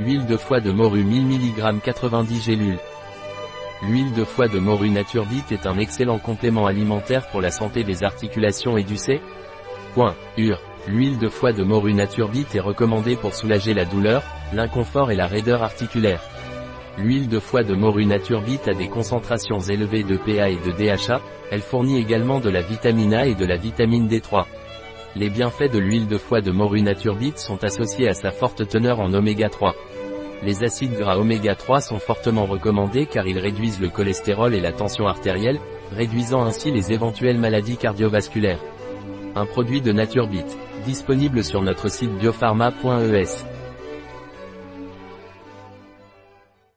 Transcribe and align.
Huile 0.00 0.26
de 0.26 0.36
foie 0.36 0.58
de 0.58 0.72
morue 0.72 1.04
1000 1.04 1.24
mg 1.24 1.80
90 1.80 2.42
gélules. 2.42 2.80
L'huile 3.86 4.12
de 4.12 4.24
foie 4.24 4.48
de 4.48 4.58
morue 4.58 4.90
Naturbit 4.90 5.44
est 5.52 5.68
un 5.68 5.78
excellent 5.78 6.18
complément 6.18 6.66
alimentaire 6.66 7.28
pour 7.28 7.40
la 7.40 7.52
santé 7.52 7.84
des 7.84 8.02
articulations 8.02 8.76
et 8.76 8.82
du 8.82 8.96
C. 8.96 9.20
Point. 9.94 10.16
Ur. 10.36 10.58
L'huile 10.88 11.16
de 11.18 11.28
foie 11.28 11.52
de 11.52 11.62
morue 11.62 11.94
Naturbit 11.94 12.46
est 12.54 12.60
recommandée 12.60 13.14
pour 13.14 13.34
soulager 13.34 13.72
la 13.72 13.84
douleur, 13.84 14.24
l'inconfort 14.52 15.12
et 15.12 15.16
la 15.16 15.28
raideur 15.28 15.62
articulaire. 15.62 16.22
L'huile 16.98 17.28
de 17.28 17.38
foie 17.38 17.62
de 17.62 17.76
morue 17.76 18.06
Naturbit 18.06 18.60
a 18.66 18.74
des 18.74 18.88
concentrations 18.88 19.60
élevées 19.60 20.02
de 20.02 20.16
PA 20.16 20.48
et 20.48 20.56
de 20.56 20.72
DHA, 20.72 21.20
elle 21.52 21.62
fournit 21.62 22.00
également 22.00 22.40
de 22.40 22.50
la 22.50 22.62
vitamine 22.62 23.14
A 23.14 23.26
et 23.26 23.36
de 23.36 23.46
la 23.46 23.56
vitamine 23.56 24.08
D3. 24.08 24.44
Les 25.16 25.30
bienfaits 25.30 25.70
de 25.72 25.78
l'huile 25.78 26.08
de 26.08 26.18
foie 26.18 26.40
de 26.40 26.50
morue 26.50 26.82
Naturbit 26.82 27.34
sont 27.36 27.62
associés 27.62 28.08
à 28.08 28.14
sa 28.14 28.32
forte 28.32 28.66
teneur 28.66 28.98
en 28.98 29.14
oméga 29.14 29.48
3. 29.48 29.72
Les 30.42 30.64
acides 30.64 30.98
gras 30.98 31.16
oméga 31.16 31.54
3 31.54 31.80
sont 31.80 32.00
fortement 32.00 32.46
recommandés 32.46 33.06
car 33.06 33.24
ils 33.28 33.38
réduisent 33.38 33.80
le 33.80 33.90
cholestérol 33.90 34.56
et 34.56 34.60
la 34.60 34.72
tension 34.72 35.06
artérielle, 35.06 35.60
réduisant 35.92 36.42
ainsi 36.42 36.72
les 36.72 36.90
éventuelles 36.90 37.38
maladies 37.38 37.76
cardiovasculaires. 37.76 38.58
Un 39.36 39.46
produit 39.46 39.80
de 39.80 39.92
Naturbit, 39.92 40.46
disponible 40.84 41.44
sur 41.44 41.62
notre 41.62 41.88
site 41.88 42.10
biopharma.es. 42.18 43.44